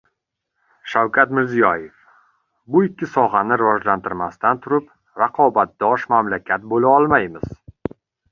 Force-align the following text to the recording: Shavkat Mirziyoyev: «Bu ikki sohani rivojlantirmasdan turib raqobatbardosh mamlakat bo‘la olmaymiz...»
Shavkat 0.93 1.33
Mirziyoyev: 1.39 1.99
«Bu 2.77 2.81
ikki 2.87 3.09
sohani 3.17 3.59
rivojlantirmasdan 3.61 4.63
turib 4.65 4.89
raqobatbardosh 5.25 6.09
mamlakat 6.15 6.67
bo‘la 6.75 6.95
olmaymiz...» 7.01 7.47